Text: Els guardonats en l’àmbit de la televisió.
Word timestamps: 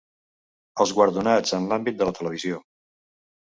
Els 0.85 0.93
guardonats 0.99 1.53
en 1.59 1.67
l’àmbit 1.73 2.01
de 2.01 2.09
la 2.11 2.15
televisió. 2.21 2.65